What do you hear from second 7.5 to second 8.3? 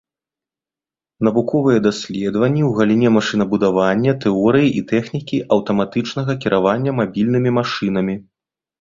машынамі.